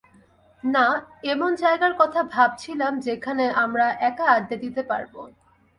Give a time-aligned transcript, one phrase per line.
[0.63, 0.85] না,
[1.23, 5.13] এমন জায়গার কথা ভাবছিলাম যেখানে আমরা একা আড্ডা দিতে পারব।